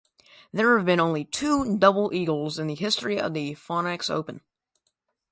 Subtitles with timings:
[0.51, 4.41] There have been only two double eagles in the history of the Phoenix Open.